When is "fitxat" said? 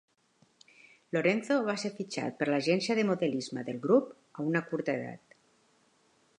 1.99-2.39